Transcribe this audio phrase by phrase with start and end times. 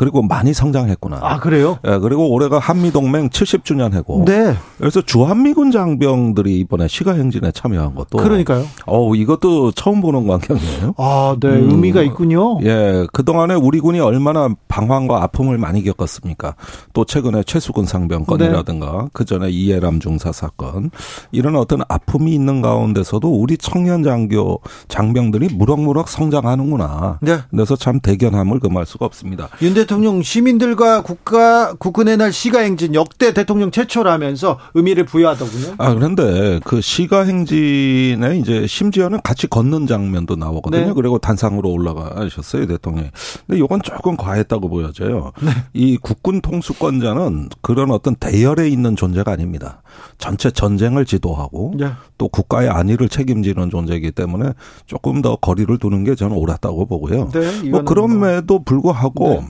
[0.00, 1.18] 그리고 많이 성장했구나.
[1.20, 1.78] 아 그래요?
[1.86, 4.24] 예, 그리고 올해가 한미 동맹 70주년 해고.
[4.24, 4.54] 네.
[4.78, 8.16] 그래서 주한미군 장병들이 이번에 시가 행진에 참여한 것도.
[8.16, 8.64] 그러니까요.
[8.86, 10.94] 어 이것도 처음 보는 광경이에요.
[10.96, 12.60] 아, 네, 음, 의미가 있군요.
[12.62, 16.54] 예, 그 동안에 우리 군이 얼마나 방황과 아픔을 많이 겪었습니까?
[16.94, 19.08] 또 최근에 최수근 상병 건이라든가 네.
[19.12, 20.90] 그 전에 이해람 중사 사건
[21.30, 27.18] 이런 어떤 아픔이 있는 가운데서도 우리 청년 장교 장병들이 무럭무럭 성장하는구나.
[27.20, 27.40] 네.
[27.50, 29.50] 그래서 참 대견함을 금할 수가 없습니다.
[29.60, 35.74] 윤대 통령 시민들과 국가 국군의 날 시가 행진 역대 대통령 최초라면서 의미를 부여하더군요.
[35.78, 40.86] 아 그런데 그 시가 행진에 이제 심지어는 같이 걷는 장면도 나오거든요.
[40.86, 40.92] 네.
[40.94, 43.10] 그리고 단상으로 올라가셨어요 대통령이.
[43.48, 45.32] 근데 이건 조금 과했다고 보여져요.
[45.42, 45.50] 네.
[45.72, 49.82] 이 국군 통수권자는 그런 어떤 대열에 있는 존재가 아닙니다.
[50.18, 51.88] 전체 전쟁을 지도하고 네.
[52.16, 54.52] 또 국가의 안위를 책임지는 존재이기 때문에
[54.86, 57.30] 조금 더 거리를 두는 게 저는 옳았다고 보고요.
[57.32, 58.62] 네, 뭐 그럼에도 뭐.
[58.64, 59.48] 불구하고 네.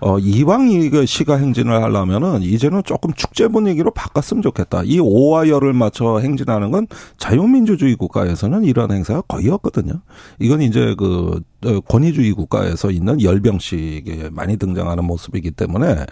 [0.00, 4.82] 어 이왕 이거 시가 행진을 하려면은 이제는 조금 축제 분위기로 바꿨으면 좋겠다.
[4.84, 10.00] 이 오와 열을 맞춰 행진하는 건 자유민주주의 국가에서는 이런 행사가 거의 없거든요.
[10.38, 11.40] 이건 이제 그 어,
[11.88, 16.06] 권위주의 국가에서 있는 열병식에 많이 등장하는 모습이기 때문에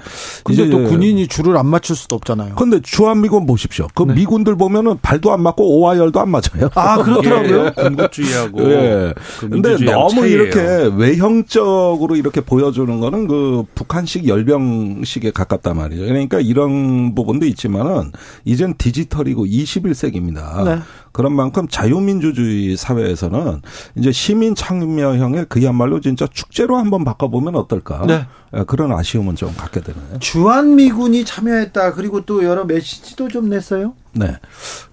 [0.44, 2.56] 근데 또 군인이 줄을 안 맞출 수도 없잖아요.
[2.56, 3.86] 근데 주한미군 보십시오.
[3.94, 4.14] 그 네.
[4.14, 6.68] 미군들 보면은 발도 안 맞고 오와열도 안 맞아요.
[6.74, 7.66] 아 그렇더라고요.
[7.66, 8.62] 예, 군국주의하고.
[8.72, 9.14] 예.
[9.38, 10.42] 그 근데 너무 차이예요.
[10.42, 16.06] 이렇게 외형적으로 이렇게 보여주는 거는 그 북한식 열병식에 가깝단 말이죠.
[16.06, 18.10] 그러니까 이런 부분도 있지만은
[18.44, 20.64] 이젠 디지털이고 21세기입니다.
[20.64, 20.78] 네.
[21.16, 23.62] 그런 만큼 자유민주주의 사회에서는
[23.94, 28.04] 이제 시민 참여형의 그야말로 진짜 축제로 한번 바꿔보면 어떨까.
[28.06, 28.26] 네.
[28.54, 30.18] 예, 그런 아쉬움은 좀 갖게 되네요.
[30.20, 31.94] 주한미군이 참여했다.
[31.94, 33.94] 그리고 또 여러 메시지도 좀 냈어요.
[34.16, 34.36] 네.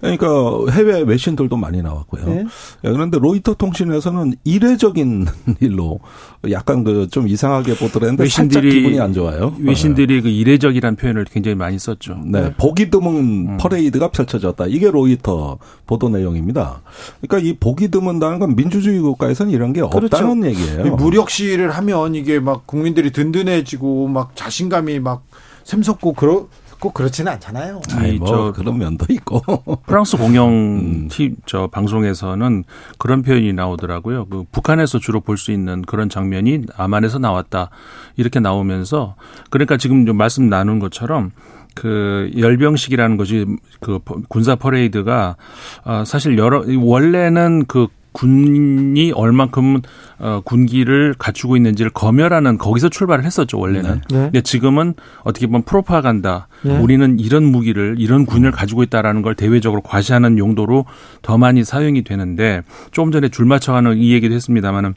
[0.00, 0.26] 그러니까
[0.72, 2.24] 해외 외신들도 많이 나왔고요.
[2.26, 2.44] 네.
[2.84, 5.26] 예, 그런데 로이터 통신에서는 이례적인
[5.60, 6.00] 일로
[6.50, 9.54] 약간 그 좀 이상하게 보더랬는데 외신들이 기분이 안 좋아요.
[9.60, 10.20] 외신들이 네.
[10.20, 12.18] 그 이례적이라는 표현을 굉장히 많이 썼죠.
[12.26, 12.40] 네.
[12.40, 12.54] 네.
[12.56, 13.16] 보기 드문
[13.50, 13.56] 음.
[13.56, 14.66] 퍼레이드가 펼쳐졌다.
[14.66, 16.82] 이게 로이터 보도 내용입니다.
[17.20, 20.06] 그러니까 이 보기 드문다는 건 민주주의 국가에서는 이런 게 그렇죠.
[20.16, 20.96] 없다는 얘기예요.
[20.96, 25.24] 무력 시위를 하면 이게 막 국민들이 든든해지고 막 자신감이 막
[25.62, 26.48] 샘솟고 그러
[26.84, 27.80] 꼭 그렇지는 않잖아요.
[27.92, 29.40] 아니, 뭐 그런 면도 있고.
[29.86, 31.08] 프랑스 공영 음.
[31.46, 32.64] 저 방송에서는
[32.98, 34.26] 그런 표현이 나오더라고요.
[34.26, 37.70] 그 북한에서 주로 볼 수 있는 그런 장면이 아만에서 나왔다
[38.16, 39.16] 이렇게 나오면서
[39.50, 41.30] 그러니까 지금 좀 말씀 나눈 것처럼
[41.74, 43.46] 그 열병식이라는 것이
[43.80, 45.36] 그 군사 퍼레이드가
[45.84, 49.82] 아 사실 여러 원래는 그 군이 얼만큼
[50.20, 54.00] 어, 군기를 갖추고 있는지를 검열하는 거기서 출발을 했었죠 원래는.
[54.08, 54.16] 네.
[54.16, 54.22] 네.
[54.26, 54.94] 근데 지금은
[55.24, 56.48] 어떻게 보면 프로파간다.
[56.62, 56.78] 네.
[56.78, 60.86] 우리는 이런 무기를 이런 군을 가지고 있다라는 걸 대외적으로 과시하는 용도로
[61.22, 62.62] 더 많이 사용이 되는데
[62.92, 64.94] 조금 전에 줄 맞춰가는 이 얘기도 했습니다마는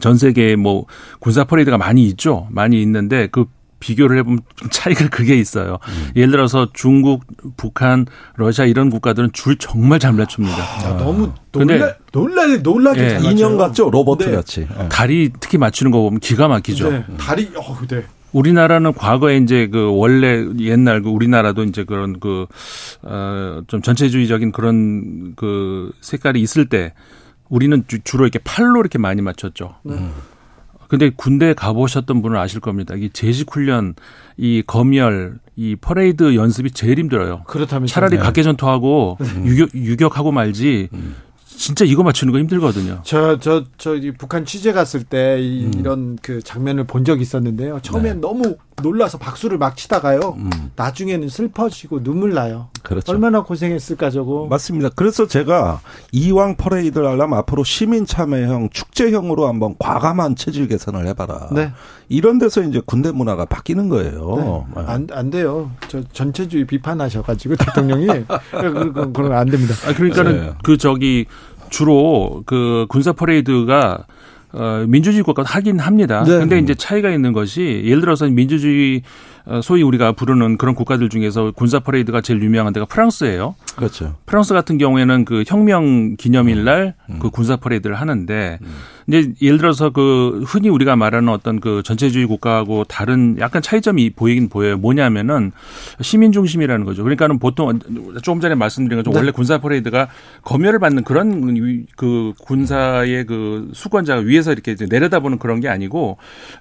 [0.00, 0.86] 전 세계에 뭐
[1.18, 2.46] 군사 퍼레이드가 많이 있죠.
[2.50, 3.44] 많이 있는데 그
[3.80, 4.40] 비교를 해보면
[4.70, 5.78] 차이가 그게 있어요.
[5.88, 6.10] 음.
[6.14, 7.24] 예를 들어서 중국,
[7.56, 8.06] 북한,
[8.36, 10.56] 러시아 이런 국가들은 줄 정말 잘 맞춥니다.
[10.56, 13.30] 아, 너무 놀라, 놀라, 놀라게 네.
[13.30, 13.90] 인형 같죠?
[13.90, 14.36] 로버트 네.
[14.36, 14.60] 같이.
[14.68, 14.88] 네.
[14.90, 16.90] 다리 특히 맞추는 거 보면 기가 막히죠.
[16.90, 17.04] 네.
[17.18, 18.04] 다리, 어, 네.
[18.32, 22.46] 우리나라는 과거에 이제 그 원래 옛날 그 우리나라도 이제 그런 그,
[23.02, 26.92] 어, 좀 전체주의적인 그런 그 색깔이 있을 때
[27.48, 29.74] 우리는 주 로 이렇게 팔로 이렇게 많이 맞췄죠.
[29.86, 30.12] 음.
[30.90, 32.96] 근데 군대 가보셨던 분은 아실 겁니다.
[32.96, 33.94] 이 제식 훈련,
[34.36, 37.44] 이 검열, 이 퍼레이드 연습이 제일 힘들어요.
[37.46, 38.22] 그렇다면 차라리 네.
[38.22, 39.46] 각개 전투하고 음.
[39.46, 40.88] 유격, 유격하고 말지.
[40.92, 41.14] 음.
[41.46, 43.02] 진짜 이거 맞추는 거 힘들거든요.
[43.04, 45.82] 저, 저, 저, 북한 취재 갔을 때 이, 음.
[45.84, 47.78] 이런 그 장면을 본 적이 있었는데요.
[47.82, 48.20] 처음엔 네.
[48.20, 50.34] 너무 놀라서 박수를 막 치다가요.
[50.36, 50.50] 음.
[50.76, 52.68] 나중에는 슬퍼지고 눈물 나요.
[52.82, 53.12] 그렇죠.
[53.12, 54.46] 얼마나 고생했을까 저거.
[54.48, 54.90] 맞습니다.
[54.94, 55.80] 그래서 제가
[56.12, 61.50] 이왕 퍼레이드를 하려면 앞으로 시민 참여형 축제형으로 한번 과감한 체질 개선을 해봐라.
[61.52, 61.72] 네.
[62.08, 64.66] 이런 데서 이제 군대 문화가 바뀌는 거예요.
[64.74, 64.82] 네.
[64.86, 65.70] 안, 안 돼요.
[65.88, 68.06] 저 전체주의 비판하셔가지고 대통령이
[68.50, 69.74] 그건, 그건 안 됩니다.
[69.86, 70.52] 아, 그러니까는 네.
[70.62, 71.26] 그 저기
[71.70, 74.04] 주로 그 군사 퍼레이드가
[74.52, 76.24] 어, 민주주의 국가 하긴 합니다.
[76.24, 76.38] 네.
[76.38, 79.02] 근데 이제 차이가 있는 것이 예를 들어서 민주주의
[79.39, 83.56] 어, 소위 우리가 부르는 그런 국가들 중에서 군사 퍼레이드가 제일 유명한 데가 프랑스예요.
[83.76, 84.16] 그렇죠.
[84.26, 87.30] 프랑스 같은 경우에는 그 혁명 기념일 날그 음.
[87.32, 88.66] 군사 퍼레이드를 하는데 음.
[89.08, 94.48] 이제 예를 들어서 그 흔히 우리가 말하는 어떤 그 전체주의 국가하고 다른 약간 차이점이 보이긴
[94.48, 94.76] 보여요.
[94.76, 95.50] 뭐냐면은
[96.00, 97.02] 시민 중심이라는 거죠.
[97.02, 97.78] 그러니까는 보통
[98.22, 99.18] 조금 전에 말씀드린 것처럼 네.
[99.20, 100.08] 원래 군사 퍼레이드가
[100.42, 106.18] 검열을 받는 그런 그 군사의 그 수권자가 위에서 이렇게 내려다보는 그런 게 아니고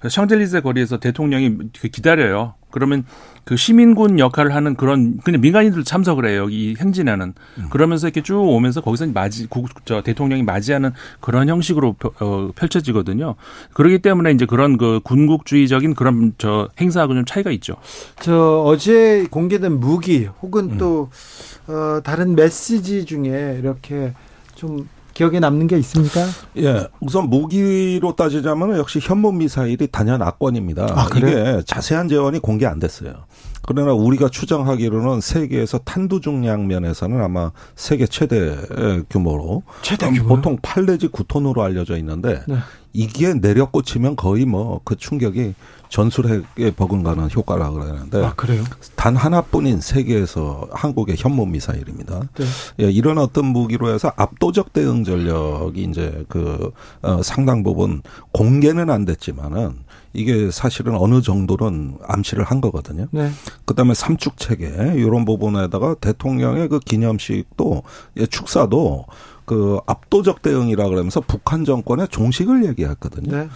[0.08, 1.58] 샹젤리제 거리에서 대통령이
[1.92, 2.56] 기다려요.
[2.71, 3.06] 그러면
[3.44, 6.48] 그 시민군 역할을 하는 그런 그냥 민간인들 참석을 해요.
[6.50, 7.68] 이 행진에는 음.
[7.71, 9.48] 그러면서 이렇게 쭉 오면서 거기서 맞이
[9.86, 13.36] 저 대통령이 맞이하는 그런 형식으로 어, 펼쳐지거든요.
[13.74, 17.75] 그렇기 때문에 이제 그런 그 군국주의적인 그런 저 행사하고 좀 차이가 있죠.
[18.21, 20.77] 저 어제 공개된 무기 혹은 음.
[20.77, 21.10] 또
[21.68, 24.13] 어, 다른 메시지 중에 이렇게
[24.56, 24.88] 좀
[25.19, 26.25] 기억에 남는 게 있습니까?
[26.60, 26.88] 예.
[27.01, 30.94] 우선 무기로 따지자면 역시 현무 미사일이 단연 악권입니다.
[30.95, 33.25] 아, 이게 자세한 재원이 공개 안 됐어요.
[33.69, 38.57] 그러나 우리가 추정하기로는 세계에서 탄두 중량 면에서는 아마 세계 최대
[39.12, 42.56] 규모로 최대 규모 보통 8 내지 9톤으로 알려져 있는데 네.
[42.94, 45.54] 이게 내려 꽂히면 거의 뭐 그 충격이
[45.89, 48.63] 전술핵에 버금가는 효과라 그러는데 아, 그래요?
[48.95, 52.21] 단 하나뿐인 세계에서 한국의 현무 미사일입니다.
[52.38, 52.45] 네.
[52.81, 56.71] 예, 이런 어떤 무기로 해서 압도적 대응 전력이 이제 그
[57.04, 58.01] 어, 상당 부분
[58.31, 59.75] 공개는 안 됐지만은
[60.14, 63.08] 이게 사실은 어느 정도는 암시를 한 거거든요.
[63.12, 63.30] 네.
[63.66, 67.84] 그다음에 삼축 체계 이런 부분에다가 대통령의 그 기념식도
[68.18, 69.06] 예, 축사도
[69.46, 73.36] 그 압도적 대응이라 그러면서 북한 정권의 종식을 얘기했거든요.
[73.36, 73.50] 네.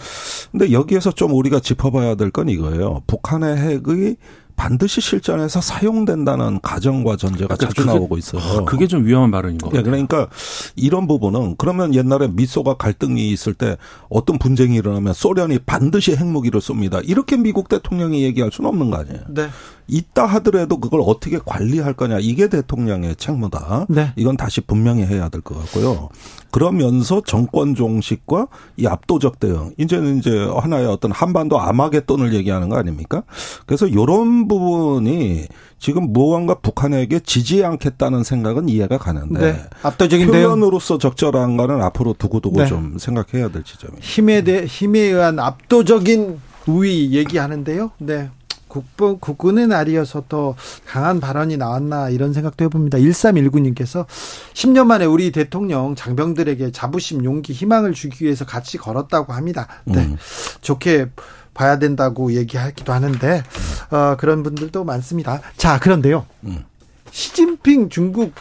[0.50, 3.02] 근데 여기에서 좀 우리가 짚어봐야 될 건 이거예요.
[3.06, 4.16] 북한의 핵의
[4.56, 8.42] 반드시 실전에서 사용된다는 가정과 전제가 그러니까 자주 그게, 나오고 있어요.
[8.42, 9.76] 아, 그게 좀 위험한 발언인 거예요.
[9.76, 10.28] 네, 그러니까
[10.76, 13.76] 이런 부분은 그러면 옛날에 미소가 갈등이 있을 때
[14.08, 17.00] 어떤 분쟁이 일어나면 소련이 반드시 핵무기를 쏩니다.
[17.04, 19.20] 이렇게 미국 대통령이 얘기할 수는 없는 거 아니에요.
[19.28, 19.48] 네.
[19.86, 23.86] 있다 하더라도 그걸 어떻게 관리할 거냐 이게 대통령의 책무다.
[23.88, 24.12] 네.
[24.16, 26.08] 이건 다시 분명히 해야 될 것 같고요.
[26.50, 28.46] 그러면서 정권 종식과
[28.76, 33.24] 이 압도적 대응 이제는 이제 하나의 어떤 한반도 아마겟돈을 얘기하는 거 아닙니까?
[33.66, 35.46] 그래서 이런 부분이
[35.78, 39.64] 지금 무언가 북한에게 지지 않겠다는 생각은 이해가 가는데 네.
[39.82, 42.66] 압도적인 표현으로서 적절한가는 앞으로 두고두고 네.
[42.66, 44.06] 좀 생각해야 될 지점입니다.
[44.06, 47.90] 힘에 대 힘에 의한 압도적인 우위 얘기하는데요.
[47.98, 48.30] 네.
[48.74, 52.98] 국부, 국군의 날이어서 더 강한 발언이 나왔나 이런 생각도 해봅니다.
[52.98, 54.04] 1319님께서
[54.52, 59.68] 10년 만에 우리 대통령 장병들에게 자부심, 용기, 희망을 주기 위해서 같이 걸었다고 합니다.
[59.84, 60.00] 네.
[60.00, 60.16] 음.
[60.60, 61.10] 좋게
[61.54, 63.44] 봐야 된다고 얘기하기도 하는데,
[63.92, 65.40] 어, 그런 분들도 많습니다.
[65.56, 66.26] 자, 그런데요.
[66.42, 66.64] 음.
[67.12, 68.32] 시진핑 중국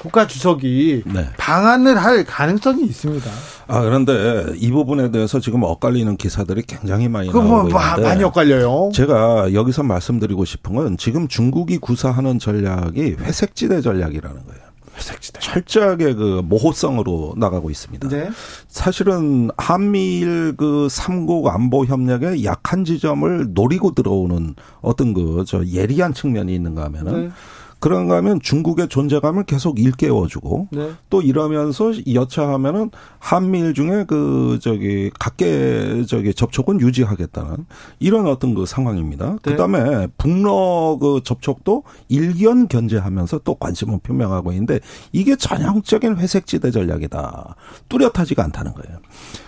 [0.00, 1.28] 국가 주석이 네.
[1.38, 3.30] 방한을 할 가능성이 있습니다.
[3.66, 8.24] 아 그런데 이 부분에 대해서 지금 엇갈리는 기사들이 굉장히 많이 뭐 나오고 뭐, 있는데 많이
[8.24, 8.90] 엇갈려요.
[8.92, 14.64] 제가 여기서 말씀드리고 싶은 건 지금 중국이 구사하는 전략이 회색지대 전략이라는 거예요.
[14.96, 15.40] 회색지대.
[15.40, 18.08] 철저하게 그 모호성으로 나가고 있습니다.
[18.08, 18.30] 네.
[18.68, 26.54] 사실은 한미일 그 삼국 안보 협력의 약한 지점을 노리고 들어오는 어떤 그 저 예리한 측면이
[26.54, 27.30] 있는가 하면은 네.
[27.84, 30.92] 그런가 하면 중국의 존재감을 계속 일깨워주고 네.
[31.10, 37.66] 또 이러면서 여차하면은 한미일 중에 그 저기 각계 저기 접촉은 유지하겠다는
[37.98, 39.32] 이런 어떤 그 상황입니다.
[39.32, 39.50] 네.
[39.50, 44.80] 그다음에 북러 그 접촉도 일견 견제하면서 또 관심을 표명하고 있는데
[45.12, 47.54] 이게 전형적인 회색지대 전략이다.
[47.90, 48.98] 뚜렷하지가 않다는 거예요.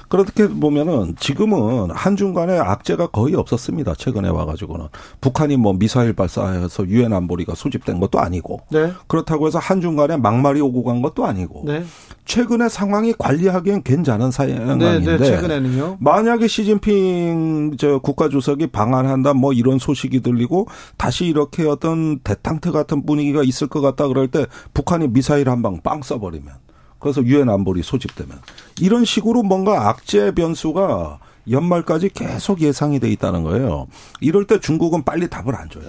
[0.08, 3.94] 그렇게 보면은 지금은 한중간에 악재가 거의 없었습니다.
[3.94, 4.86] 최근에 와가지고는
[5.20, 8.92] 북한이 뭐 미사일 발사해서 유엔 안보리가 소집된 것도 아니고 네.
[9.08, 11.84] 그렇다고 해서 한중간에 막말이 오고 간 것도 아니고 네.
[12.24, 15.98] 최근에 상황이 관리하기엔 괜찮은 상황인데 네, 네, 최근에는요.
[16.00, 23.04] 만약에 시진핑 저 국가 주석이 방한한다 뭐 이런 소식이 들리고 다시 이렇게 어떤 대탕트 같은
[23.06, 26.65] 분위기가 있을 것 같다 그럴 때 북한이 미사일 한 방 빵 써버리면
[27.06, 28.36] 그래서 유엔 안보리 소집되면
[28.80, 33.86] 이런 식으로 뭔가 악재 변수가 연말까지 계속 예상이 돼 있다는 거예요.
[34.20, 35.84] 이럴 때 중국은 빨리 답을 안 줘요.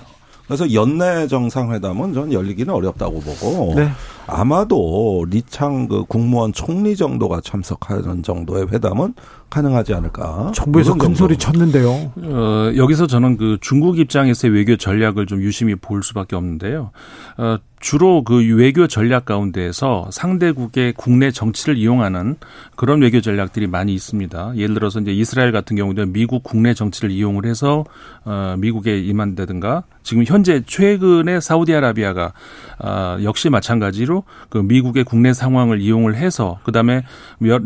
[0.45, 3.89] 그래서 연내 정상회담은 전 열리기는 어렵다고 보고 네.
[4.27, 9.13] 아마도 리창 그 국무원 총리 정도가 참석하는 정도의 회담은
[9.49, 10.51] 가능하지 않을까.
[10.53, 11.89] 정부에서 큰 소리 쳤는데요.
[12.15, 16.91] 어, 여기서 저는 그 중국 입장에서의 외교 전략을 좀 유심히 볼 수밖에 없는데요.
[17.37, 22.35] 어, 주로 그 외교 전략 가운데에서 상대국의 국내 정치를 이용하는
[22.75, 24.53] 그런 외교 전략들이 많이 있습니다.
[24.55, 27.85] 예를 들어서 이제 이스라엘 같은 경우도 미국 국내 정치를 이용을 해서
[28.25, 32.33] 어 미국에 임한다든가 지금 현재 최근에 사우디아라비아가
[32.79, 37.03] 어 역시 마찬가지로 그 미국의 국내 상황을 이용을 해서 그다음에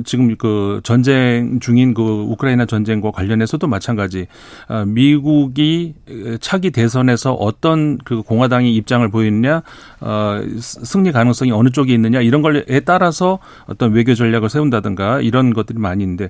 [0.04, 4.28] 지금 그 전쟁 중인 그 우크라이나 전쟁과 관련해서도 마찬가지
[4.68, 5.94] 어 미국이
[6.42, 9.62] 차기 대선에서 어떤 그 공화당이 입장을 보이느냐
[10.02, 15.80] 어, 승리 가능성이 어느 쪽에 있느냐 이런 걸에 따라서 어떤 외교 전략을 세운다든가 이런 것들이
[15.80, 16.30] 많이 있는데 어,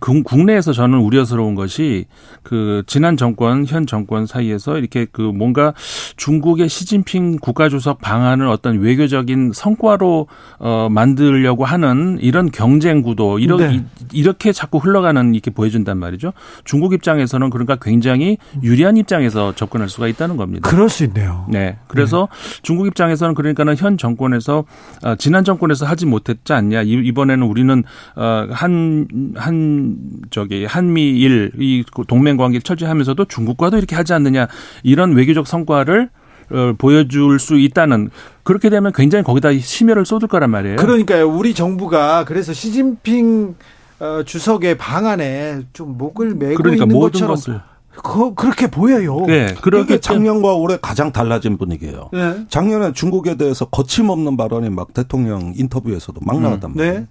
[0.00, 2.04] 국내에서 저는 우려스러운 것이
[2.42, 5.72] 그 지난 정권 현 정권 사이에서 이렇게 그 뭔가
[6.16, 10.26] 중국의 시진핑 국가주석 방안을 어떤 외교적인 성과로
[10.58, 13.84] 어 만들려고 하는 이런 경쟁 구도 이런 네.
[14.12, 16.32] 이렇게 자꾸 흘러가는 이렇게 보여준단 말이죠.
[16.64, 20.68] 중국 입장에서는 그러니까 굉장히 유리한 입장에서 접근할 수가 있다는 겁니다.
[20.68, 21.46] 그럴 수 있네요.
[21.48, 21.78] 네.
[21.86, 22.60] 그래서 네.
[22.62, 24.64] 중국 입장에서는 그러니까는 현 정권에서
[25.04, 26.82] 어, 지난 정권에서 하지 못했지 않냐.
[26.82, 27.82] 이번에는 우리는
[28.16, 29.34] 어한
[29.70, 29.96] 한
[30.30, 34.48] 저기 한미일 이 동맹 관계를 철저하면서도 중국과도 이렇게 하지 않느냐
[34.82, 36.10] 이런 외교적 성과를
[36.50, 38.10] 어, 보여줄 수 있다는
[38.42, 40.76] 그렇게 되면 굉장히 거기다 심혈을 쏟을 거란 말이에요.
[40.76, 41.28] 그러니까요.
[41.28, 43.54] 우리 정부가 그래서 시진핑
[44.00, 47.60] 어, 주석의 방안에 좀 목을 메고 그러니까 있는 것처럼 것을.
[48.02, 49.26] 그, 그렇게 보여요.
[49.26, 52.08] 네, 그렇게 작년과 올해 가장 달라진 분위기예요.
[52.12, 52.46] 네.
[52.48, 56.76] 작년에 중국에 대해서 거침없는 발언이 막 대통령 인터뷰에서도 막 나왔단 음.
[56.76, 56.94] 말이에요.
[57.00, 57.06] 네.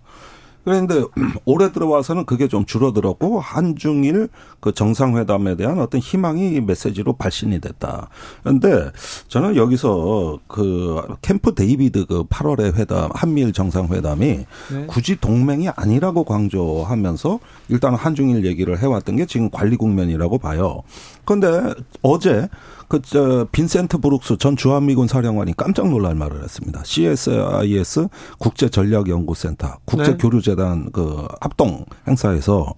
[0.64, 1.04] 그런데
[1.46, 8.10] 올해 들어와서는 그게 좀 줄어들었고 한중일 그 정상회담에 대한 어떤 희망이 메시지로 발신이 됐다.
[8.44, 8.92] 그런데
[9.28, 14.86] 저는 여기서 그 캠프 데이비드 그 8월의 회담 한미일 정상회담이 네.
[14.88, 17.40] 굳이 동맹이 아니라고 강조하면서
[17.70, 20.84] 일단 한중일 얘기를 해왔던 게 지금 관리 국면이라고 봐요.
[21.26, 22.50] 그런데 어제
[22.90, 26.82] 그 저 빈센트 브룩스 전 주한미군 사령관이 깜짝 놀랄 말을 했습니다.
[26.84, 30.90] CSIS 국제 전략 연구센터 국제 교류재단 네.
[30.92, 32.74] 그 합동 행사에서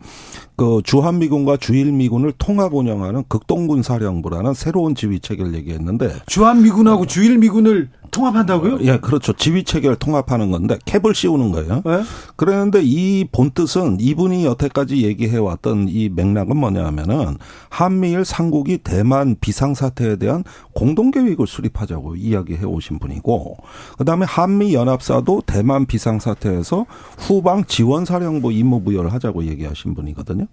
[0.61, 8.79] 그 주한미군과 주일미군을 통합 운영하는 극동군 사령부라는 새로운 지휘 체계를 얘기했는데 주한미군하고 주일미군을 통합한다고요?
[8.81, 9.33] 예, 그렇죠.
[9.33, 11.81] 지휘 체계를 통합하는 건데 캡을 씌우는 거예요.
[11.85, 12.03] 네?
[12.35, 17.37] 그런데 이 본뜻은 이분이 여태까지 얘기해 왔던 이 맥락은 뭐냐면은
[17.69, 23.57] 한미일 삼국이 대만 비상 사태에 대한 공동 계획을 수립하자고 이야기해 오신 분이고
[23.97, 26.85] 그다음에 한미 연합사도 대만 비상 사태에서
[27.17, 30.47] 후방 지원 사령부 임무 부여를 하자고 얘기하신 분이거든요.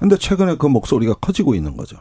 [0.00, 1.98] 근데 최근에 그 목소리가 커지고 있는 거죠.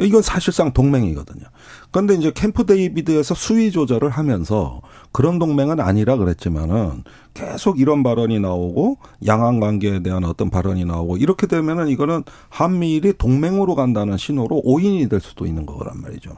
[0.00, 1.44] 이건 사실상 동맹이거든요.
[1.92, 4.80] 그런데 이제 캠프 데이비드에서 수위 조절을 하면서
[5.12, 11.46] 그런 동맹은 아니라 그랬지만은 계속 이런 발언이 나오고 양안 관계에 대한 어떤 발언이 나오고 이렇게
[11.46, 16.32] 되면은 이거는 한미일이 동맹으로 간다는 신호로 오인이 될 수도 있는 거란 말이죠.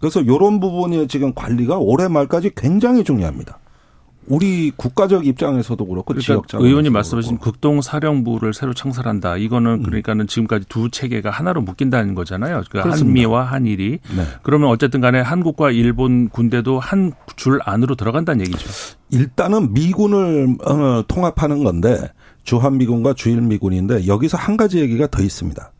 [0.00, 3.58] 그래서 요런 부분이 지금 관리가 올해 말까지 굉장히 중요합니다.
[4.26, 9.36] 우리 국가적 입장에서도 그렇고 그러니까 지역적 의원님 말씀하신 극동 사령부를 새로 창설한다.
[9.36, 9.82] 이거는 음.
[9.82, 12.62] 그러니까는 지금까지 두 체계가 하나로 묶인다는 거잖아요.
[12.70, 14.22] 그러니까 한미와 한일이 네.
[14.42, 18.70] 그러면 어쨌든 간에 한국과 일본 군대도 한 줄 안으로 들어간다는 얘기죠.
[19.10, 21.98] 일단은 미군을 어, 통합하는 건데
[22.44, 25.72] 주한 미군과 주일 미군인데 여기서 한 가지 얘기가 더 있습니다.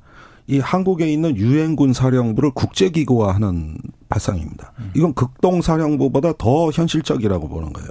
[0.46, 4.72] 이 한국에 있는 유엔군 사령부를 국제기구화하는 발상입니다.
[4.78, 4.90] 음.
[4.94, 7.88] 이건 극동 사령부보다 더 현실적이라고 보는 거예요.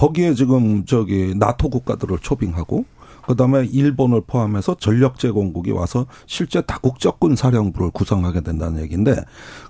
[0.00, 2.86] 거기에 지금 저기 나토 국가들을 초빙하고
[3.26, 9.14] 그다음에 일본을 포함해서 전력 제공국이 와서 실제 다국적 군 사령부를 구성하게 된다는 얘기인데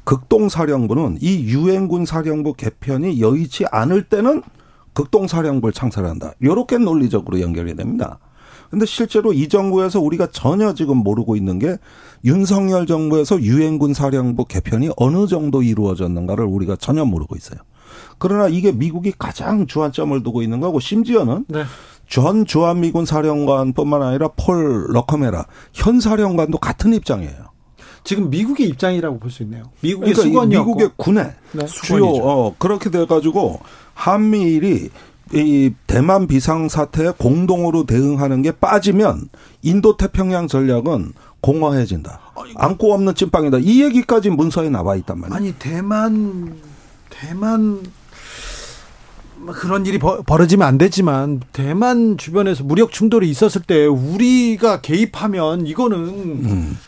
[0.04, 4.42] 극동 사령부는 이 유엔군 사령부 개편이 여의치 않을 때는
[4.92, 6.34] 극동 사령부를 창설한다.
[6.40, 8.20] 요렇게 논리적으로 연결이 됩니다.
[8.70, 11.76] 근데 실제로 이 정부에서 우리가 전혀 지금 모르고 있는 게
[12.24, 17.58] 윤석열 정부에서 유엔군 사령부 개편이 어느 정도 이루어졌는가를 우리가 전혀 모르고 있어요.
[18.20, 21.64] 그러나 이게 미국이 가장 주안점을 두고 있는 거고 심지어는 네.
[22.08, 27.50] 전 주한미군 사령관뿐만 아니라 폴 러커메라 현 사령관도 같은 입장이에요.
[28.04, 29.64] 지금 미국의 입장이라고 볼 수 있네요.
[29.80, 30.66] 미국의 그러니까 수건이었고.
[30.68, 31.66] 미국의 군에 네.
[31.66, 33.60] 주요 어, 그렇게 돼 가지고
[33.94, 34.90] 한미일이
[35.32, 39.28] 이 대만 비상 사태에 공동으로 대응하는 게 빠지면
[39.62, 42.20] 인도 태평양 전략은 공허해진다.
[42.56, 43.58] 안고 없는 찐빵이다.
[43.60, 45.36] 이 얘기까지 문서에 나와 있단 말이에요.
[45.36, 46.56] 아니 대만
[47.10, 47.82] 대만 뭐
[49.46, 56.78] 그런 일이 벌어지면 안 되지만 대만 주변에서 무력 충돌이 있었을 때 우리가 개입하면 이거는 음.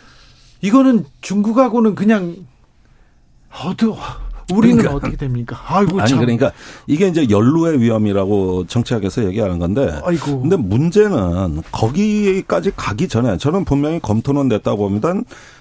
[0.60, 2.36] 이거는 중국하고는 그냥
[3.64, 3.96] 어두
[4.52, 5.58] 우리는 그러니까, 어떻게 됩니까?
[5.66, 6.18] 아이고 아니 참.
[6.20, 6.52] 그러니까
[6.86, 10.00] 이게 이제 연루의 위험이라고 정치학에서 얘기하는 건데.
[10.04, 10.40] 아이고.
[10.40, 15.14] 근데 문제는 거기까지 가기 전에 저는 분명히 검토는 됐다고 봅니다.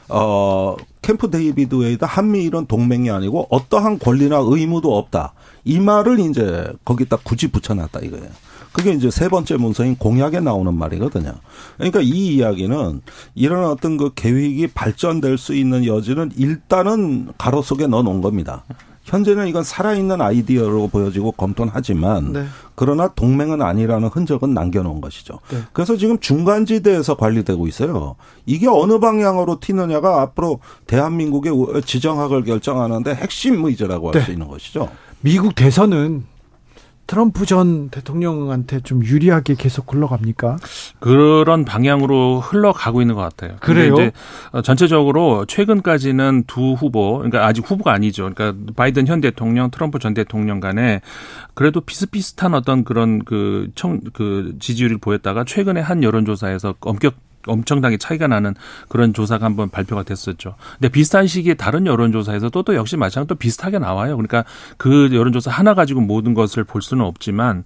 [0.10, 5.34] 어 캠프 데이비드 웨이드 한미일은 동맹이 아니고 어떠한 권리나 의무도 없다.
[5.64, 8.28] 이 말을 이제 거기다 굳이 붙여놨다 이거예요.
[8.72, 11.34] 그게 이제 세 번째 문서인 공약에 나오는 말이거든요.
[11.78, 13.02] 그러니까 이 이야기는
[13.36, 18.64] 이런 어떤 그 계획이 발전될 수 있는 여지는 일단은 가로 속에 넣어 놓은 겁니다.
[19.04, 22.46] 현재는 이건 살아있는 아이디어로 보여지고 검토는 하지만 네.
[22.76, 25.40] 그러나 동맹은 아니라는 흔적은 남겨놓은 것이죠.
[25.50, 25.58] 네.
[25.74, 28.16] 그래서 지금 중간지대에서 관리되고 있어요.
[28.46, 31.52] 이게 어느 방향으로 튀느냐가 앞으로 대한민국의
[31.84, 34.34] 지정학을 결정하는데 핵심 의제라고 할수 네.
[34.34, 34.88] 있는 것이죠.
[35.22, 36.26] 미국 대선은
[37.12, 40.56] 트럼프 전 대통령한테 좀 유리하게 계속 흘러갑니까?
[41.02, 43.58] 그런 방향으로 흘러가고 있는 것 같아요.
[43.60, 43.94] 그래요?
[43.94, 44.12] 이제
[44.52, 48.32] 어, 전체적으로 최근까지는 두 후보, 그러니까 아직 후보가 아니죠.
[48.34, 51.02] 그러니까 바이든 현 대통령, 트럼프 전 대통령 간에
[51.54, 57.16] 그래도 비슷비슷한 어떤 그런 그 청, 그 지지율을 보였다가 최근에 한 여론조사에서 엄격
[57.48, 58.56] 엄청나게 차이가 나는
[58.88, 60.56] 그런 조사가 한번 발표가 됐었죠.
[60.80, 64.16] 근데 비슷한 시기에 다른 여론조사에서도 또 역시 마찬가지로 또 비슷하게 나와요.
[64.16, 64.46] 그러니까
[64.78, 67.64] 그 여론조사 하나 가지고 모든 것을 볼 수는 없지만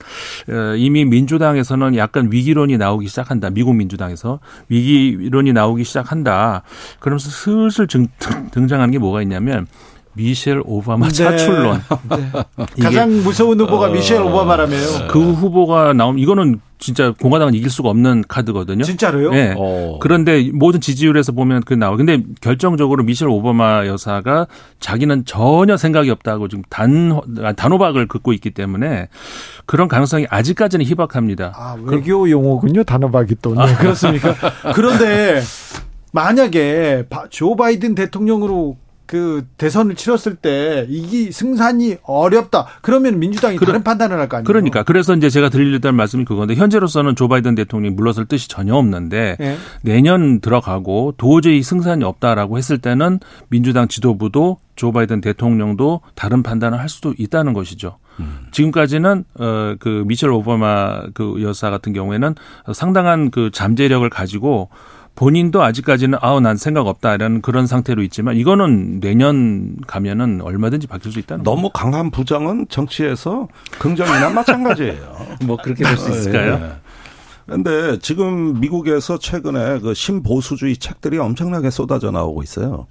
[0.50, 3.50] 어, 이미 민주당에서는 약간 위기론이 나오기 시작한다.
[3.50, 4.40] 미국 민주당에서
[4.70, 6.64] 위기론이 나오기 시작한다.
[7.00, 7.88] 그러면서 슬슬
[8.52, 9.68] 등장하는 게 뭐가 있냐면
[10.16, 11.14] 미셸 오바마 네.
[11.14, 11.82] 차출론.
[12.10, 12.84] 네.
[12.84, 15.08] 가장 무서운 후보가 어, 미셸 오바마라며요.
[15.10, 18.84] 그 후보가 나오면 이거는 진짜 공화당은 이길 수가 없는 카드거든요.
[18.84, 19.32] 진짜로요?
[19.32, 19.54] 네.
[19.58, 19.98] 어.
[20.02, 21.96] 그런데 모든 지지율에서 보면 그 나와.
[21.98, 24.48] 근데 결정적으로 미셸 오바마 여사가
[24.80, 27.20] 자기는 전혀 생각이 없다고 지금 단
[27.56, 29.10] 단호박을 긋고 있기 때문에
[29.66, 31.54] 그런 가능성이 아직까지는 희박합니다.
[31.56, 32.84] 아, 외교 용어군요.
[32.84, 33.56] 단호박이 또.
[33.56, 34.36] 네, 그렇습니까?
[34.76, 35.42] 그런데
[36.12, 42.66] 만약에 조 바이든 대통령으로 그 대선을 치렀을 때 이기 승산이 어렵다.
[42.82, 44.46] 그러면 민주당이 그러, 다른 판단을 할 거 아니에요.
[44.46, 49.38] 그러니까 그래서 이제 제가 드리려던 말씀이 그건데 현재로서는 조 바이든 대통령이 물러설 뜻이 전혀 없는데
[49.40, 49.58] 네.
[49.84, 56.90] 내년 들어가고 도저히 승산이 없다라고 했을 때는 민주당 지도부도 조 바이든 대통령도 다른 판단을 할
[56.90, 57.98] 수도 있다는 것이죠.
[58.20, 58.48] 음.
[58.52, 62.36] 지금까지는 어그 미셸 오바마 그 여사 같은 경우에는
[62.74, 64.70] 상당한 그 잠재력을 가지고
[65.16, 71.20] 본인도 아직까지는 아우 난 생각 없다라는 그런 상태로 있지만 이거는 내년 가면은 얼마든지 바뀔 수
[71.20, 73.48] 있다는 너무 강한 부정은 정치에서
[73.80, 75.16] 긍정이나 마찬가지예요.
[75.46, 76.60] 뭐 그렇게 될수 있을까요?
[76.60, 76.72] 네.
[77.48, 82.88] 근데 지금 미국에서 최근에 그 신보수주의 책들이 엄청나게 쏟아져 나오고 있어요.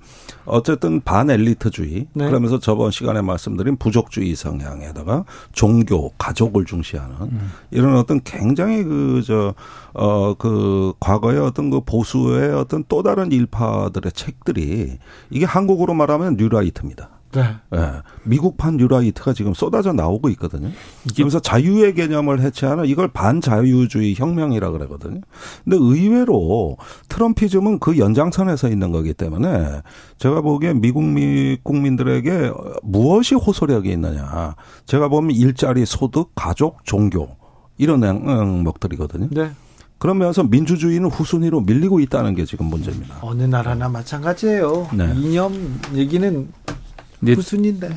[0.47, 2.27] 어쨌든 반엘리트주의 네.
[2.27, 7.51] 그러면서 저번 시간에 말씀드린 부족주의 성향에다가 종교, 가족을 중시하는 음.
[7.71, 9.55] 이런 어떤 굉장히 그 저
[9.95, 14.99] 어 그 과거의 어떤 그 보수의 어떤 또 다른 일파들의 책들이
[15.31, 17.11] 이게 한국으로 말하면 뉴라이트입니다.
[17.35, 17.57] 네.
[17.70, 17.90] 네.
[18.25, 20.70] 미국판 뉴라이트가 지금 쏟아져 나오고 있거든요.
[21.14, 25.20] 그러면서 자유의 개념을 해체하는 이걸 반자유주의 혁명이라 그러거든요.
[25.64, 26.77] 근데 의외로
[27.09, 29.83] 트럼피즘은 그 연장선에서 있는 거기 때문에
[30.18, 31.05] 제가 보기엔 미국
[31.62, 34.55] 국민들에게 무엇이 호소력이 있느냐.
[34.87, 37.37] 제가 보면 일자리, 소득, 가족, 종교
[37.77, 39.29] 이런 항목들이거든요.
[39.31, 39.51] 네.
[39.99, 43.16] 그러면서 민주주의는 후순위로 밀리고 있다는 게 지금 문제입니다.
[43.23, 44.88] 어느 나라나 마찬가지예요.
[44.92, 45.12] 네.
[45.16, 46.49] 이념 얘기는
[47.33, 47.89] 무슨 인데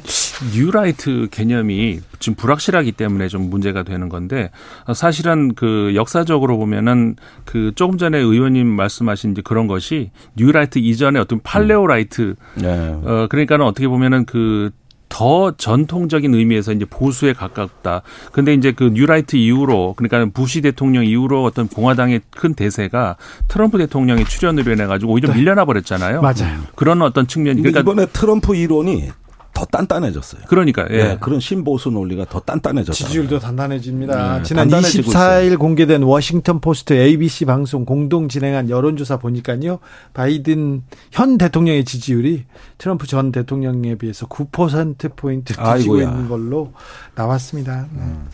[0.56, 4.52] 뉴라이트 개념이 지금 불확실하기 때문에 좀 문제가 되는 건데
[4.96, 11.40] 사실은 그 역사적으로 보면은 그 조금 전에 의원님 말씀하신 이제 그런 것이 뉴라이트 이전에 어떤
[11.42, 12.62] paleo right 음.
[12.62, 12.70] 네.
[13.04, 14.72] 어 그러니까는 어떻게 보면은 그
[15.10, 18.02] 더 전통적인 의미에서 이제 보수에 가깝다.
[18.32, 23.18] 근데 이제 그 뉴라이트 이후로 그러니까 부시 대통령 이후로 어떤 공화당의 큰 대세가
[23.48, 25.40] 트럼프 대통령의 출현으로 인해 가지고 오히려 네.
[25.40, 26.22] 밀려나 버렸잖아요.
[26.22, 26.62] 맞아요.
[26.76, 29.10] 그런 어떤 측면이 그러니까 이번에 트럼프 이론이
[29.58, 30.44] 더 단단해졌어요.
[30.48, 30.98] 그러니까 예.
[30.98, 32.94] 네, 그런 신보수 논리가 더 단단해졌다.
[32.96, 34.38] 지지율도 단단해집니다.
[34.38, 35.58] 네, 지난 24일 있어요.
[35.58, 39.80] 공개된 워싱턴 포스트 ABC 방송 공동 진행한 여론조사 보니까요.
[40.14, 42.46] 바이든 현 대통령의 지지율이
[42.78, 46.04] 트럼프 전 대통령에 비해서 9% 포인트 뒤지고 아이고야.
[46.08, 46.72] 있는 걸로
[47.16, 47.88] 나왔습니다.
[47.92, 48.00] 네.
[48.00, 48.28] 음.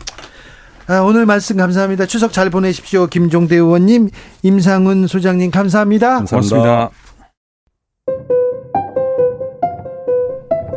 [0.86, 2.04] 아, 오늘 말씀 감사합니다.
[2.04, 3.06] 추석 잘 보내십시오.
[3.06, 4.10] 김종대 의원님,
[4.42, 6.16] 임상훈 소장님 감사합니다.
[6.16, 6.56] 감사합니다.
[6.56, 7.03] 고맙습니다.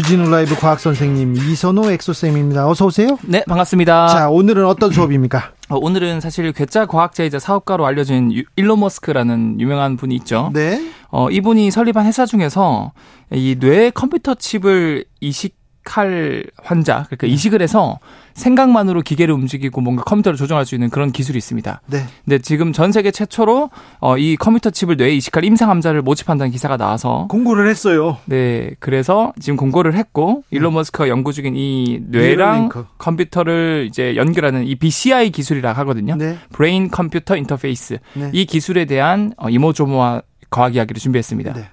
[0.00, 2.66] 주진우 라이브 과학 선생님 이선호 엑소쌤입니다.
[2.66, 3.18] 어서 오세요.
[3.22, 4.08] 네, 반갑습니다.
[4.08, 5.52] 자, 오늘은 어떤 수업입니까?
[5.68, 10.50] 어, 오늘은 사실 괴짜 과학자이자 사업가로 알려진 유, 일론 머스크라는 유명한 분이 있죠.
[10.54, 10.90] 네.
[11.10, 12.92] 어, 이분이 설립한 회사 중에서
[13.30, 15.59] 이뇌 컴퓨터 칩을 이식
[15.90, 17.98] 할 환자, 그러니까 이식을 해서
[18.34, 21.82] 생각만으로 기계를 움직이고 뭔가 컴퓨터를 조정할 수 있는 그런 기술이 있습니다.
[21.86, 22.04] 네.
[22.24, 26.76] 근데 지금 전 세계 최초로 어, 이 컴퓨터 칩을 뇌에 이식할 임상 환자를 모집한다는 기사가
[26.76, 28.18] 나와서 공고를 했어요.
[28.26, 32.70] 네, 그래서 지금 공고를 했고 일론 머스크가 연구 중인 이 뇌랑.
[32.98, 36.16] 컴퓨터를 이제 연결하는 이 BCI 기술이라 하거든요.
[36.16, 36.38] 네.
[36.52, 37.98] brain computer interface.
[38.14, 38.30] 네.
[38.32, 41.52] 이 기술에 대한 어, 이모저모와 과학 이야기를 준비했습니다.
[41.52, 41.68] 네.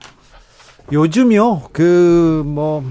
[0.92, 2.84] 요즘요, 그, 뭐,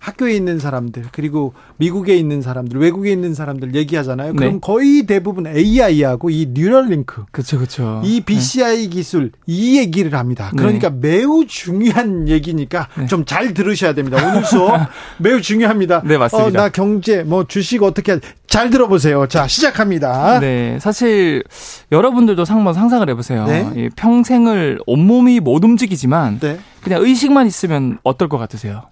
[0.00, 4.32] 학교에 있는 사람들, 그리고 미국에 있는 사람들, 외국에 있는 사람들 얘기하잖아요.
[4.32, 4.58] 그럼 네.
[4.62, 8.00] 거의 대부분 AI하고 이 뉴럴링크, 그렇죠, 그렇죠.
[8.02, 10.50] 이 BCI 기술, 이 얘기를 합니다.
[10.54, 10.58] 네.
[10.62, 13.06] 그러니까 매우 중요한 얘기니까 네.
[13.06, 14.16] 좀잘 들으셔야 됩니다.
[14.26, 14.80] 오늘 수업
[15.20, 16.00] 매우 중요합니다.
[16.06, 16.48] 네, 맞습니다.
[16.48, 19.26] 어, 나 경제, 뭐 주식 어떻게, 하- 잘 들어보세요.
[19.28, 20.40] 자, 시작합니다.
[20.40, 21.44] 네, 사실
[21.92, 23.44] 여러분들도 한번 상상을 해보세요.
[23.46, 23.70] 네.
[23.76, 26.58] 이 평생을 온몸이 못 움직이지만 네.
[26.82, 28.84] 그냥 의식만 있으면 어떨 것 같으세요?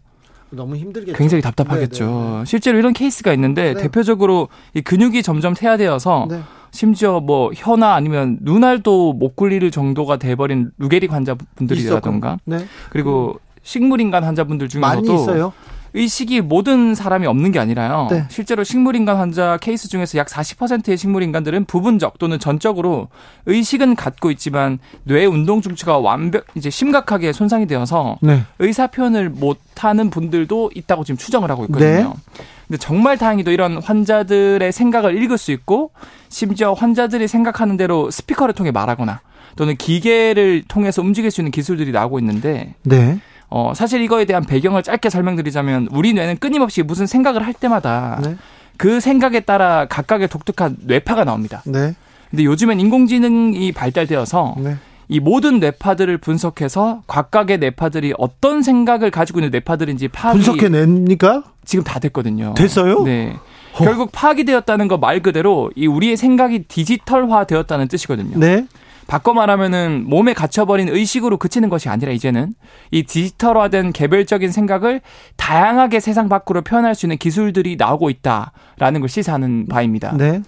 [0.50, 1.16] 너무 힘들겠죠.
[1.16, 2.04] 굉장히 답답하겠죠.
[2.04, 2.44] 네, 네, 네.
[2.44, 3.82] 실제로 이런 케이스가 있는데 네.
[3.82, 6.40] 대표적으로 이 근육이 점점 퇴화되어서 네.
[6.70, 12.58] 심지어 뭐 혀나 아니면 눈알도 못 굴릴 정도가 돼버린 루게릭 환자분들이라던가 네.
[12.90, 15.52] 그리고 식물인간 환자분들 많이 중에서도 있어요.
[15.94, 18.08] 의식이 모든 사람이 없는 게 아니라요.
[18.10, 18.24] 네.
[18.28, 23.08] 실제로 식물인간 환자 케이스 중에서 약 40%의 식물인간들은 부분적 또는 전적으로
[23.46, 28.42] 의식은 갖고 있지만 뇌 운동 중추가 완벽 이제 심각하게 손상이 되어서 네.
[28.58, 31.88] 의사 표현을 못 하는 분들도 있다고 지금 추정을 하고 있거든요.
[31.88, 32.44] 네.
[32.66, 35.90] 근데 정말 다행히도 이런 환자들의 생각을 읽을 수 있고
[36.28, 39.20] 심지어 환자들이 생각하는 대로 스피커를 통해 말하거나
[39.56, 43.18] 또는 기계를 통해서 움직일 수 있는 기술들이 나오고 있는데 네.
[43.50, 48.36] 어, 사실 이거에 대한 배경을 짧게 설명드리자면 우리 뇌는 끊임없이 무슨 생각을 할 때마다 네.
[48.76, 51.62] 그 생각에 따라 각각의 독특한 뇌파가 나옵니다.
[51.66, 51.94] 네.
[52.30, 54.76] 근데 요즘엔 인공지능이 발달되어서 네.
[55.08, 61.44] 이 모든 뇌파들을 분석해서 각각의 뇌파들이 어떤 생각을 가지고 있는 뇌파들인지 파악이 분석해냅니까?
[61.64, 62.52] 지금 다 됐거든요.
[62.54, 63.02] 됐어요?
[63.04, 63.34] 네.
[63.78, 63.84] 허.
[63.84, 68.38] 결국 파악이 되었다는 거 말 그대로 이 우리의 생각이 디지털화 되었다는 뜻이거든요.
[68.38, 68.66] 네.
[69.08, 72.52] 바꿔 말하면은 몸에 갇혀버린 의식으로 그치는 것이 아니라 이제는
[72.90, 75.00] 이 디지털화된 개별적인 생각을
[75.36, 80.14] 다양하게 세상 밖으로 표현할 수 있는 기술들이 나오고 있다라는 걸 시사하는 바입니다.
[80.16, 80.42] 네.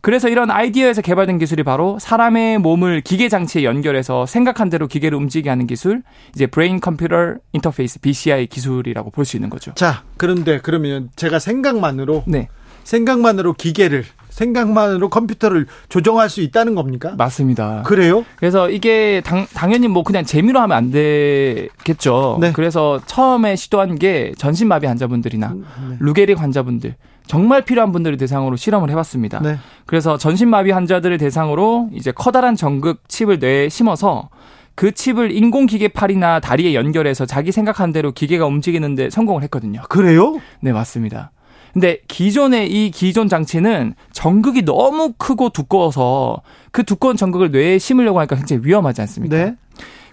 [0.00, 5.50] 그래서 이런 아이디어에서 개발된 기술이 바로 사람의 몸을 기계 장치에 연결해서 생각한 대로 기계를 움직이게
[5.50, 6.02] 하는 기술,
[6.34, 9.74] 이제 brain computer interface BCI 기술이라고 볼 수 있는 거죠.
[9.74, 12.48] 자, 그런데 그러면 제가 생각만으로 네,
[12.84, 14.04] 생각만으로 기계를
[14.36, 17.14] 생각만으로 컴퓨터를 조정할 수 있다는 겁니까?
[17.16, 17.82] 맞습니다.
[17.86, 18.24] 그래요?
[18.36, 22.38] 그래서 이게 당, 당연히 뭐 그냥 재미로 하면 안 되겠죠.
[22.40, 22.52] 네.
[22.52, 25.96] 그래서 처음에 시도한 게 전신마비 환자분들이나 네.
[26.00, 26.96] 루게릭 환자분들
[27.26, 29.40] 정말 필요한 분들을 대상으로 실험을 해봤습니다.
[29.40, 29.56] 네.
[29.86, 34.28] 그래서 전신마비 환자들을 대상으로 이제 커다란 전극 칩을 뇌에 심어서
[34.74, 39.80] 그 칩을 인공기계 팔이나 다리에 연결해서 자기 생각한 대로 기계가 움직이는데 성공을 했거든요.
[39.88, 40.38] 그래요?
[40.60, 41.30] 네, 맞습니다.
[41.76, 48.34] 근데 기존의 이 기존 장치는 전극이 너무 크고 두꺼워서 그 두꺼운 전극을 뇌에 심으려고 하니까
[48.34, 49.36] 굉장히 위험하지 않습니까?
[49.36, 49.56] 네.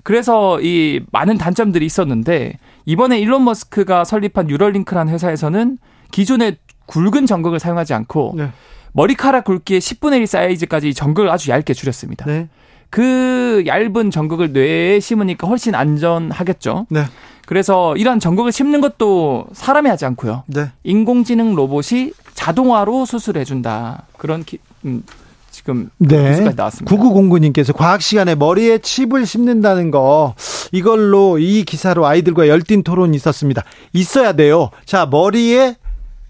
[0.03, 5.77] 그래서 이 많은 단점들이 있었는데 이번에 일론 머스크가 설립한 뉴럴링크라는 회사에서는
[6.11, 8.49] 기존의 굵은 전극을 사용하지 않고 네.
[8.91, 12.25] 머리카락 굵기의 10분의 1 사이즈까지 이 전극을 아주 얇게 줄였습니다.
[12.25, 12.49] 네.
[12.89, 16.87] 그 얇은 전극을 뇌에 심으니까 훨씬 안전하겠죠.
[16.89, 17.05] 네.
[17.45, 20.43] 그래서 이러한 전극을 심는 것도 사람이 하지 않고요.
[20.47, 20.71] 네.
[20.83, 24.03] 인공지능 로봇이 자동화로 수술해 준다.
[24.17, 25.03] 그런 기, 음,
[25.51, 26.31] 지금 네.
[26.31, 26.95] 뉴스까지 나왔습니다.
[26.95, 30.35] 9909님께서 과학 시간에 머리에 칩을 심는다는 거
[30.71, 33.63] 이걸로 이 기사로 아이들과 열띤 토론이 있었습니다.
[33.93, 34.71] 있어야 돼요.
[34.85, 35.75] 자, 머리에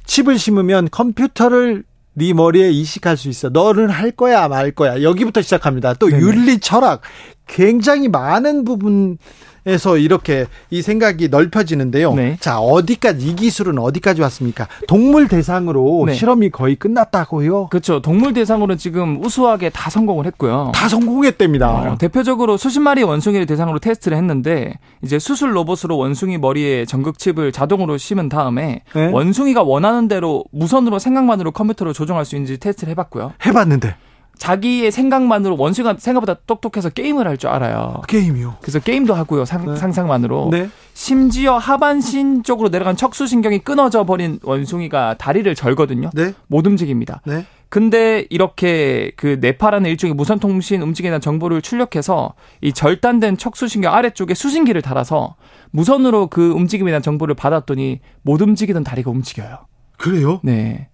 [0.06, 1.84] 칩을 심으면 컴퓨터를
[2.15, 3.49] 네 머리에 이식할 수 있어.
[3.49, 5.02] 너는 할 거야, 말 거야.
[5.02, 5.93] 여기부터 시작합니다.
[5.95, 6.21] 또 네네.
[6.21, 7.02] 윤리 철학
[7.47, 9.17] 굉장히 많은 부분
[9.65, 12.13] 에서 이렇게 이 생각이 넓혀지는데요.
[12.15, 12.38] 네.
[12.39, 14.67] 자, 어디까지 이 기술은 어디까지 왔습니까?
[14.88, 16.13] 동물 대상으로 네.
[16.13, 17.67] 실험이 거의 끝났다고요.
[17.67, 18.02] 그렇죠.
[18.02, 20.71] 동물 대상으로 지금 우수하게 다 성공을 했고요.
[20.76, 21.93] 다 성공했답니다.
[21.93, 27.97] 어, 대표적으로 수십 마리의 원숭이를 대상으로 테스트를 했는데 이제 수술 로봇으로 원숭이 머리에 전극칩을 자동으로
[27.97, 29.08] 심은 다음에 네.
[29.08, 33.34] 원숭이가 원하는 대로 무선으로 생각만으로 컴퓨터로 조정할 수 있는지 테스트를 해봤고요.
[33.45, 33.95] 해봤는데
[34.38, 38.02] 자기의 생각만으로 원숭이가 생각보다 똑똑해서 게임을 할 줄 알아요.
[38.08, 38.58] 게임이요.
[38.62, 39.46] 그래서 게임도 하고요.
[39.46, 39.76] 상, 네.
[39.76, 40.50] 상상만으로.
[40.52, 40.69] 네.
[40.93, 46.10] 심지어 하반신 쪽으로 내려간 척수신경이 끊어져 버린 원숭이가 다리를 절거든요.
[46.13, 46.34] 네.
[46.48, 47.22] 못 움직입니다.
[47.26, 47.46] 네.
[47.69, 54.84] 근데 이렇게 그 네파라는 일종의 무선 통신 움직이는 정보를 출력해서 이 절단된 척수신경 아래쪽에 수신기를
[54.84, 55.36] 달아서
[55.72, 59.58] 무선으로 그 움직임에 대한 정보를 받았더니 못 움직이던 다리가 움직여요.
[59.98, 60.39] 그래요?
[60.43, 60.89] 네.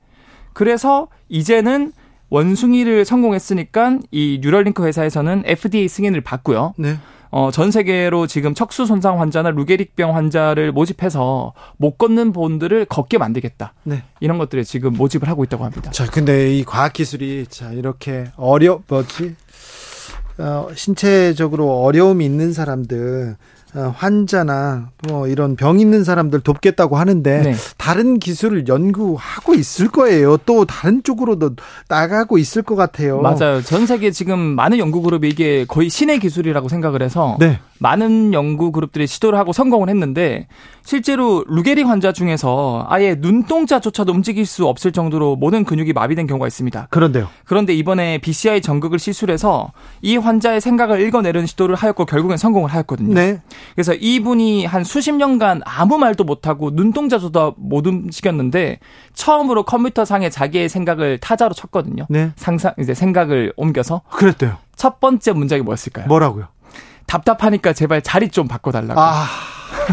[0.53, 1.91] 그래서 이제는
[2.29, 6.73] 원숭이를 성공했으니까 이 뉴럴링크 회사에서는 FDA 승인을 받고요.
[6.77, 6.97] 네.
[7.31, 13.73] 어, 전 세계로 지금 척수 손상 환자나 루게릭병 환자를 모집해서 못 걷는 분들을 걷게 만들겠다.
[13.83, 14.03] 네.
[14.19, 15.91] 이런 것들을 지금 모집을 하고 있다고 합니다.
[15.91, 19.35] 자, 근데 이 과학 기술이 자 이렇게 어려 뭐지?
[20.39, 23.35] 어, 신체적으로 어려움이 있는 사람들 어,
[23.73, 27.55] 환자나 뭐 이런 병 있는 사람들 돕겠다고 하는데 네.
[27.77, 30.37] 다른 기술을 연구하고 있을 거예요.
[30.45, 31.51] 또 다른 쪽으로도
[31.87, 33.21] 나가고 있을 것 같아요.
[33.21, 33.61] 맞아요.
[33.61, 37.59] 전 세계 지금 많은 연구 그룹이 이게 거의 신의 기술이라고 생각을 해서 네.
[37.79, 40.47] 많은 연구 그룹들이 시도를 하고 성공을 했는데
[40.83, 46.87] 실제로 루게릭 환자 중에서 아예 눈동자조차도 움직일 수 없을 정도로 모든 근육이 마비된 경우가 있습니다.
[46.89, 47.27] 그런데요.
[47.45, 53.13] 그런데 이번에 BCI 전극을 시술해서 이 환자의 생각을 읽어내는 시도를 하였고 결국엔 성공을 하였거든요.
[53.13, 53.41] 네.
[53.75, 58.79] 그래서 이분이 한 수십 년간 아무 말도 못하고 눈동자조차 못 움직였는데
[59.13, 62.05] 처음으로 컴퓨터 상에 자기의 생각을 타자로 쳤거든요.
[62.09, 62.31] 네.
[62.35, 64.57] 상상 이제 생각을 옮겨서 그랬대요.
[64.75, 66.07] 첫 번째 문장이 뭐였을까요?
[66.07, 66.47] 뭐라고요?
[67.09, 69.01] 답답하니까 제발 자리 좀 바꿔달라고.
[69.01, 69.25] 아,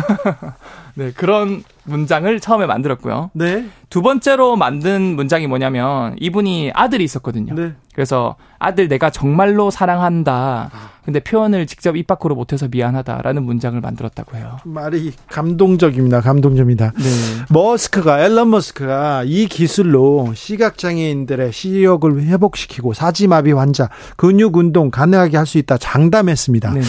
[0.95, 3.31] 네 그런 문장을 처음에 만들었고요.
[3.35, 3.67] 네.
[3.89, 7.55] 두 번째로 만든 문장이 뭐냐면 이분이 아들이 있었거든요.
[7.55, 7.73] 네.
[7.95, 10.71] 그래서 아들 내가 정말로 사랑한다.
[11.05, 14.57] 근데 표현을 직접 입 밖으로 못해서 미안하다라는 문장을 만들었다고 해요.
[14.65, 16.21] 말이 감동적입니다.
[16.21, 16.93] 감동적입니다.
[16.97, 17.05] 네.
[17.51, 25.47] 머스크가 앨런 머스크가 이 기술로 시각 장애인들의 시력을 회복시키고 사지마비 환자 근육 운동 가능하게 할
[25.47, 26.73] 수 있다 장담했습니다.
[26.73, 26.85] 네네.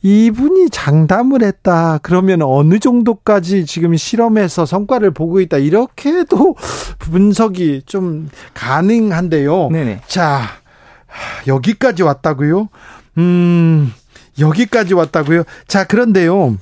[0.00, 1.98] 이분이 장담을 했다.
[2.02, 5.58] 그러면 어느 정도까지 지금 실험 에서 성과를 보고 있다.
[5.58, 6.54] 이렇게도
[6.98, 9.68] 분석이 좀 가능한데요.
[9.70, 10.00] 네네.
[10.06, 10.42] 자,
[11.46, 12.68] 여기까지 왔다고요?
[13.18, 13.92] 음,
[14.38, 15.42] 여기까지 왔다고요?
[15.66, 16.56] 자, 그런데요.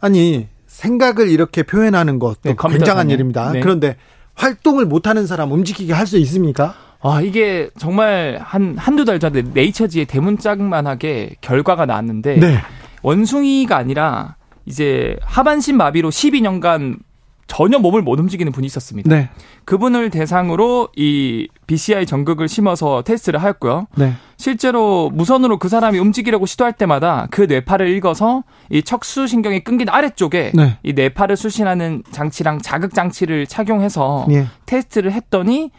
[0.00, 3.10] 아니, 생각을 이렇게 표현하는 것도 네, 굉장한.
[3.10, 3.52] 일입니다.
[3.52, 3.60] 네.
[3.60, 3.96] 그런데
[4.34, 6.74] 활동을 못하는 사람 움직이게 할 수 있습니까?
[7.00, 12.58] 아, 이게 정말 한, 한두 달 전에 네이처지에 대문짝만하게 결과가 나왔는데 네.
[13.02, 14.36] 원숭이가 아니라
[14.68, 16.98] 이제 하반신 마비로 12년간
[17.46, 19.08] 전혀 몸을 못 움직이는 분이 있었습니다.
[19.08, 19.30] 네.
[19.64, 23.86] 그분을 대상으로 이 BCI 전극을 심어서 테스트를 하였고요.
[23.96, 24.12] 네.
[24.36, 30.52] 실제로 무선으로 그 사람이 움직이려고 시도할 때마다 그 뇌파를 읽어서 이 척수 신경이 끊긴 아래쪽에
[30.54, 30.78] 네.
[30.82, 34.46] 이 뇌파를 수신하는 장치랑 자극 장치를 착용해서 예.
[34.66, 35.70] 테스트를 했더니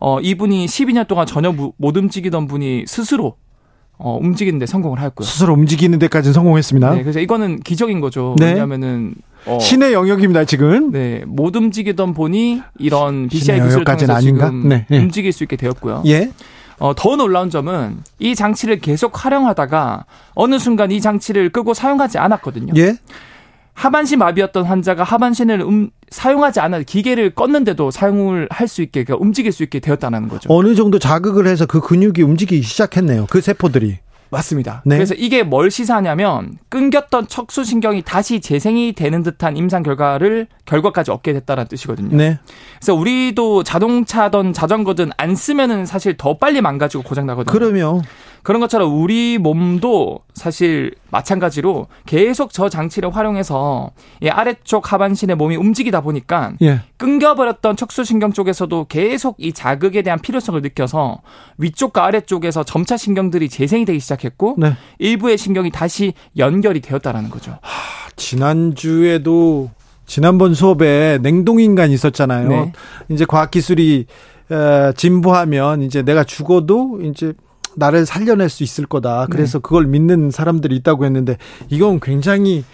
[0.00, 3.36] 어 이분이 12년 동안 전혀 무- 못 움직이던 분이 스스로
[3.98, 5.26] 어 움직이는데 성공을 하였고요.
[5.26, 6.94] 스스로 움직이는 데까지는 성공했습니다.
[6.94, 8.36] 네, 그래서 이거는 기적인 거죠.
[8.38, 8.50] 네.
[8.50, 9.14] 왜냐하면은
[9.46, 10.90] 어, 신의 영역입니다, 지금.
[10.92, 14.46] 네, 못 움직이던 분이 이런 BCI 기술을 통해서 아닌가?
[14.46, 14.98] 지금 네, 네.
[14.98, 16.02] 움직일 수 있게 되었고요.
[16.06, 16.30] 예.
[16.78, 22.74] 어, 더 놀라운 점은 이 장치를 계속 활용하다가 어느 순간 이 장치를 끄고 사용하지 않았거든요.
[22.76, 22.96] 예.
[23.78, 29.52] 하반신 마비였던 환자가 하반신을 음, 사용하지 않아 기계를 껐는데도 사용을 할 수 있게 그러니까 움직일
[29.52, 30.52] 수 있게 되었다는 거죠.
[30.52, 33.26] 어느 정도 자극을 해서 그 근육이 움직이기 시작했네요.
[33.30, 33.98] 그 세포들이.
[34.30, 34.82] 맞습니다.
[34.84, 34.96] 네.
[34.96, 41.66] 그래서 이게 뭘 시사하냐면 끊겼던 척수신경이 다시 재생이 되는 듯한 임상 결과를 결과까지 얻게 됐다는
[41.68, 42.14] 뜻이거든요.
[42.14, 42.38] 네.
[42.78, 47.50] 그래서 우리도 자동차든 자전거든 안 쓰면은 사실 더 빨리 망가지고 고장 나거든요.
[47.50, 48.02] 그러면
[48.42, 53.90] 그런 것처럼 우리 몸도 사실 마찬가지로 계속 저 장치를 활용해서
[54.22, 56.80] 이 아래쪽 하반신의 몸이 움직이다 보니까 예.
[56.96, 61.20] 끊겨버렸던 척수신경 쪽에서도 계속 이 자극에 대한 필요성을 느껴서
[61.58, 64.74] 위쪽과 아래쪽에서 점차 신경들이 재생이 되기 시작했고 네.
[64.98, 67.58] 일부의 신경이 다시 연결이 되었다라는 거죠.
[68.16, 69.70] 지난주에도
[70.06, 72.48] 지난번 수업에 냉동인간 있었잖아요.
[72.48, 72.72] 네.
[73.10, 74.06] 이제 과학기술이
[74.50, 77.34] 에, 진보하면 이제 내가 죽어도 이제
[77.78, 79.26] 나를 살려낼 수 있을 거다.
[79.26, 79.26] 네.
[79.30, 81.36] 그래서 그걸 믿는 사람들이 있다고 했는데
[81.68, 82.64] 이건 굉장히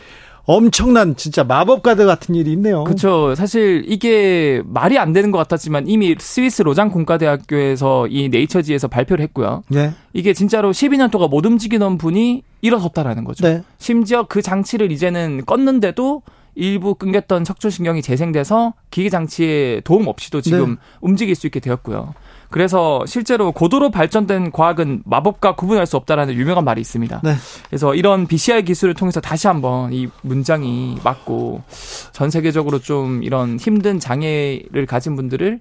[0.46, 2.84] 엄청난 진짜 마법 가드 같은 일이 있네요.
[2.84, 3.34] 그렇죠.
[3.34, 9.62] 사실 이게 말이 안 되는 것 같았지만 이미 스위스 로장 공과대학교에서 이 네이처지에서 발표를 했고요.
[9.74, 9.92] 예.
[10.12, 13.46] 이게 진짜로 12년 동안 못 움직이던 분이 일어섰다라는 거죠.
[13.46, 13.62] 네.
[13.78, 16.20] 심지어 그 장치를 이제는 껐는데도
[16.56, 20.76] 일부 끊겼던 척추신경이 재생돼서 기계 장치에 도움 없이도 지금 네.
[21.00, 22.14] 움직일 수 있게 되었고요.
[22.54, 27.20] 그래서 실제로 고도로 발전된 과학은 마법과 구분할 수 없다라는 유명한 말이 있습니다.
[27.24, 27.34] 네.
[27.68, 31.64] 그래서 이런 BCI 기술을 통해서 다시 한번 이 문장이 맞고
[32.12, 35.58] 전 세계적으로 좀 이런 힘든 장애를 가진 분들을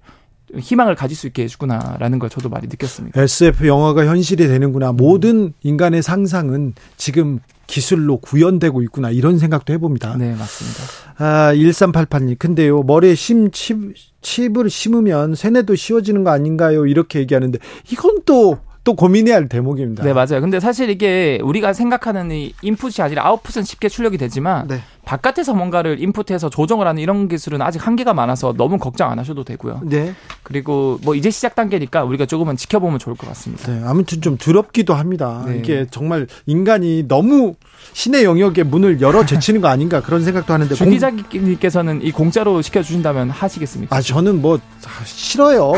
[0.59, 3.21] 희망을 가질 수 있게 해주구나라는 걸 저도 많이 느꼈습니다.
[3.21, 4.91] SF 영화가 현실이 되는구나.
[4.91, 9.09] 모든 인간의 상상은 지금 기술로 구현되고 있구나.
[9.09, 10.15] 이런 생각도 해봅니다.
[10.17, 10.83] 네, 맞습니다.
[11.17, 12.37] 아, 1388님.
[12.37, 16.85] 근데요, 머리에 심, 칩, 칩을 심으면 세뇌도 쉬워지는 거 아닌가요?
[16.85, 17.59] 이렇게 얘기하는데,
[17.91, 20.03] 이건 또, 또 고민해야 할 대목입니다.
[20.03, 20.41] 네, 맞아요.
[20.41, 24.81] 근데 사실 이게 우리가 생각하는 이 인풋이 아니라 아웃풋은 쉽게 출력이 되지만 네.
[25.05, 29.81] 바깥에서 뭔가를 인풋해서 조정을 하는 이런 기술은 아직 한계가 많아서 너무 걱정 안 하셔도 되고요.
[29.83, 30.13] 네.
[30.43, 33.71] 그리고 뭐 이제 시작 단계니까 우리가 조금은 지켜보면 좋을 것 같습니다.
[33.71, 35.43] 네, 아무튼 좀 두렵기도 합니다.
[35.45, 35.57] 네.
[35.57, 37.55] 이게 정말 인간이 너무
[37.93, 40.73] 신의 영역의 문을 열어 제치는 거 아닌가 그런 생각도 하는데.
[40.73, 43.95] 주 기자님께서는 이 공짜로 시켜주신다면 하시겠습니까?
[43.95, 45.73] 아, 저는 뭐, 아, 싫어요.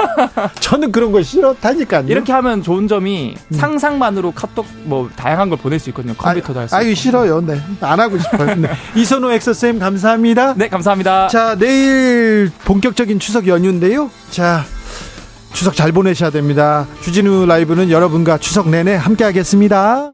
[0.60, 2.06] 저는 그런 거 싫다니까요.
[2.08, 6.14] 이렇게 하면 좋은 점이 상상만으로 카톡 뭐 다양한 걸 보낼 수 있거든요.
[6.14, 6.74] 컴퓨터도 할 수.
[6.74, 6.78] 음.
[6.78, 7.40] 아유, 싫어요.
[7.40, 7.60] 네.
[7.80, 8.54] 안 하고 싶어요.
[8.58, 8.70] 네.
[8.96, 10.54] 이선호 엑서쌤 감사합니다.
[10.56, 11.28] 네, 감사합니다.
[11.28, 14.10] 자, 내일 본격적인 추석 연휴인데요.
[14.30, 14.64] 자,
[15.52, 16.86] 추석 잘 보내셔야 됩니다.
[17.02, 20.08] 주진우 라이브는 여러분과 추석 내내 함께 하겠습니다.